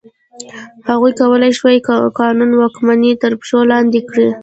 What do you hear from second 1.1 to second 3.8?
کولای شول قانون واکمني تر پښو